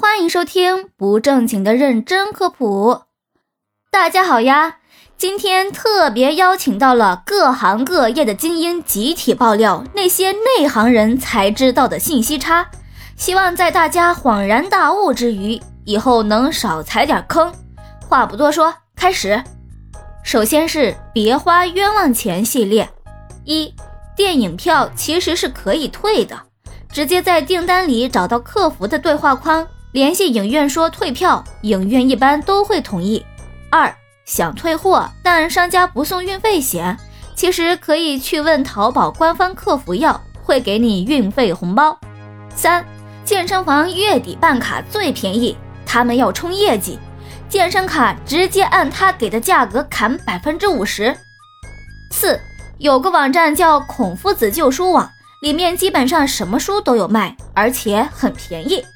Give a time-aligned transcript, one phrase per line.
[0.00, 3.02] 欢迎收听不正经的认真科普。
[3.90, 4.76] 大家好呀，
[5.16, 12.70] 今天特别邀请到了各行各业的精英，集体爆料那些内行人才知道的信息差，
[13.16, 17.52] 希望在大家恍然大悟之余，以后能少踩点坑。
[18.08, 19.42] 话不多说，开始。
[20.22, 22.88] 首先是别花冤枉钱系列，
[23.42, 23.74] 一，
[24.14, 26.40] 电影票其实是可以退的，
[26.88, 29.66] 直接在订单里找到客服的对话框。
[29.98, 33.26] 联系影院说退票，影院一般都会同意。
[33.68, 33.92] 二
[34.24, 36.96] 想退货，但商家不送运费险，
[37.34, 41.98] 其实可以去问淘宝官方客服要，会给你运费红包。
[42.54, 42.86] 三
[43.24, 46.96] 健身房月底办卡最便宜，他们要冲业绩，
[47.48, 51.12] 健身卡直接按他给的价格砍百分之五十。
[52.12, 52.38] 四
[52.78, 55.10] 有个网站叫孔夫子旧书网，
[55.42, 58.86] 里面基本上什么书都有卖，而且很便宜。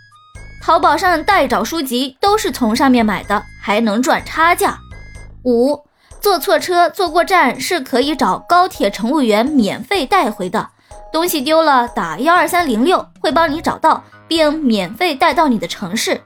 [0.62, 4.78] 淘宝上代找书籍都是从上面买的，还能赚差价。
[5.42, 5.84] 五，
[6.20, 10.68] 坐错车、坐过站是可以找高铁乘务员免费带回的。
[11.12, 16.20] 东西丢了，打幺二三零六会帮你找到，并免费带到你的城市。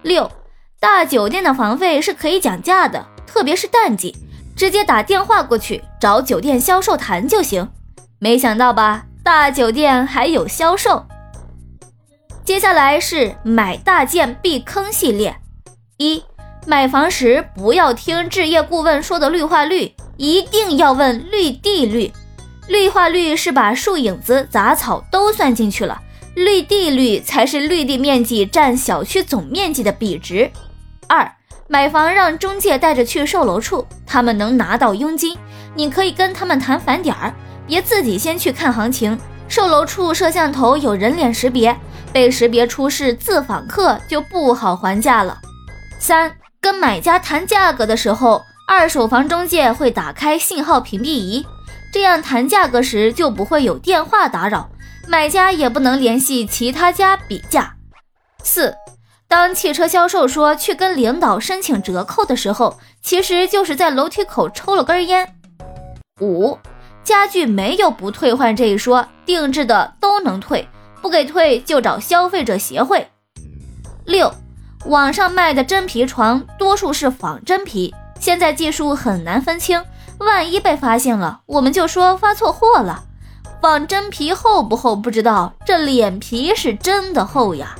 [0.00, 0.32] 六，
[0.80, 4.16] 大酒店的房费是可以讲价的，特别是淡季，
[4.56, 7.68] 直接打电话过去找酒店销售谈就行。
[8.18, 9.04] 没想到吧？
[9.22, 11.04] 大酒店还有销售。
[12.48, 15.36] 接下来是买大件避坑系列。
[15.98, 16.24] 一、
[16.66, 22.10] 买房时不要听置业顾问说的绿化率，一定要问绿地率。
[22.66, 26.00] 绿化率是把树影子、杂草都算进去了，
[26.34, 30.50] 绿地率才是绿地面积占小区总面积的比值。
[31.06, 31.30] 二、
[31.68, 35.36] 买房让中介带着去售楼处，他们能拿到佣金，
[35.74, 37.34] 你可以跟他们谈返点儿，
[37.66, 39.20] 别自己先去看行情。
[39.48, 41.76] 售楼处摄像头有人脸识别。
[42.12, 45.38] 被识别出是自访客就不好还价了。
[45.98, 51.46] 三，跟买家谈价格的时候，二手房中介会打开信号屏蔽仪，
[51.92, 54.70] 这样谈价格时就不会有电话打扰，
[55.06, 57.74] 买家也不能联系其他家比价。
[58.42, 58.74] 四，
[59.26, 65.34] 当汽车销售说去跟领导申请折扣的时候，其实就是在楼梯口抽了根烟。
[66.20, 66.58] 五，
[67.04, 70.68] 家具没有不退换这一说，定制的都能退。
[71.00, 73.08] 不给退就找消费者协会。
[74.04, 74.32] 六，
[74.86, 79.82] 网上卖的真皮床多数是仿真皮，现在技术很难分清，
[80.18, 83.04] 万一被发现了，我们就说发错货了。
[83.60, 87.74] 仿真皮厚不厚不知道，这脸皮是真的厚呀。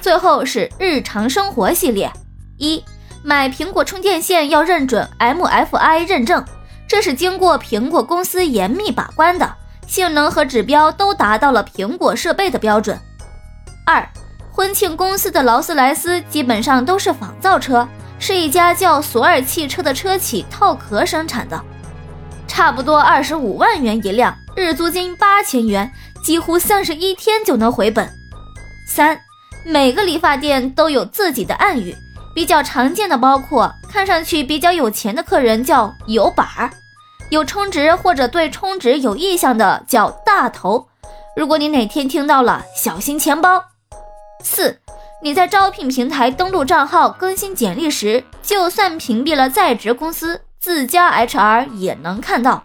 [0.00, 2.12] 最后是日常生活系列，
[2.58, 2.84] 一
[3.22, 6.44] 买苹果充电线要认准 MFI 认证，
[6.86, 9.52] 这是经过苹果公司严密把关的。
[9.88, 12.96] 性能和指标都达到了苹果设备的标准。
[13.84, 14.06] 二，
[14.52, 17.88] 婚庆公司的劳斯莱斯基本上都是仿造车，
[18.18, 21.58] 是一家叫索尔汽车的车企套壳生产的，
[22.46, 25.90] 差不多二十五万元一辆，日租金八千元，
[26.22, 28.08] 几乎三十一天就能回本。
[28.86, 29.18] 三，
[29.64, 31.96] 每个理发店都有自己的暗语，
[32.34, 36.70] 比较常见的包括看上去比较有钱的客人叫有板儿。
[37.30, 40.88] 有充值或者对充值有意向的叫大头。
[41.36, 43.64] 如果你哪天听到了，小心钱包。
[44.42, 44.80] 四，
[45.22, 52.62] 你在招聘平台登录账号更新简历时，就算屏蔽了在职公司，自家 HR 也能看到，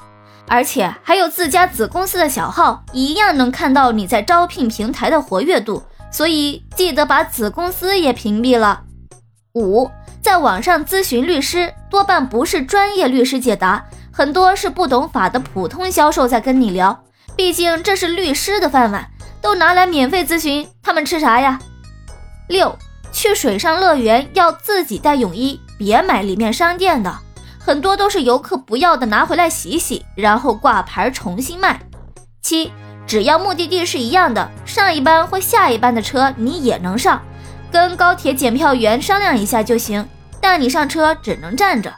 [0.48, 5.84] 而且还有自家子公司的小号，一样能看到你在招聘平台的活跃度。
[6.12, 8.84] 所以记得把子公司也屏蔽了。
[9.56, 9.90] 五，
[10.24, 13.84] 在网上咨询律师，多半不是专业律师解答。
[14.10, 16.98] 很多是不懂法的普通销售在跟你聊，
[17.36, 19.06] 毕竟这是律师的饭碗，
[19.42, 21.60] 都拿来免费咨询，他们吃啥呀？
[22.48, 22.78] 六，
[23.12, 27.14] 去水上乐园要自己带泳衣，别买里面商店的，
[27.60, 31.82] 很多都是游客不要的拿回来洗洗，然后挂牌重新卖。
[32.42, 32.72] 七，
[33.06, 37.22] 只要目的地是一样的，上一班或下一班的车你也能上，
[37.74, 40.08] 跟高铁检票员商量一下就行，
[40.40, 41.92] 但你上车只能站着。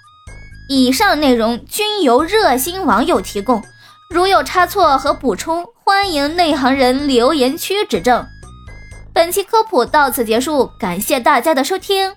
[0.70, 3.62] 以上内容均由热心网友提供，
[4.10, 8.26] 如有差错和补充，欢迎内行人留言区指正。
[9.14, 12.14] 本期科普到此结束，感谢大家的收听。